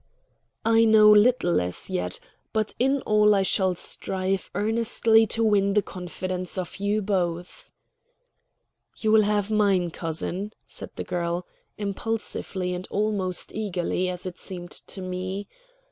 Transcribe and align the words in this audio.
"I 0.65 0.83
know 0.83 1.11
little 1.11 1.61
as 1.61 1.87
yet; 1.87 2.19
but 2.53 2.73
in 2.79 3.03
all 3.03 3.35
I 3.35 3.43
shall 3.43 3.75
strive 3.75 4.49
earnestly 4.55 5.27
to 5.27 5.43
win 5.43 5.75
the 5.75 5.83
confidence 5.83 6.57
of 6.57 6.77
you 6.77 7.03
both." 7.03 7.71
"You 8.97 9.11
will 9.11 9.21
have 9.21 9.51
mine, 9.51 9.91
cousin," 9.91 10.53
said 10.65 10.89
the 10.95 11.03
girl, 11.03 11.45
impulsively 11.77 12.73
and 12.73 12.87
almost 12.89 13.53
eagerly, 13.53 14.09
as 14.09 14.25
it 14.25 14.39
seemed 14.39 14.71
to 14.71 15.03
me. 15.03 15.47